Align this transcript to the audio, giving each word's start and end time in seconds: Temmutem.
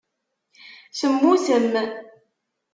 Temmutem. 0.99 1.65